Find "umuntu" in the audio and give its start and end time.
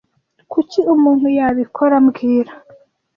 0.93-1.27